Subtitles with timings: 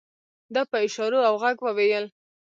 [0.53, 2.05] ده په اشارو او غږ وويل.